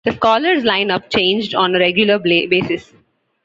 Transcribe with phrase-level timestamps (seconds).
[0.03, 2.91] The Scholars' lineup changed on a regular basis.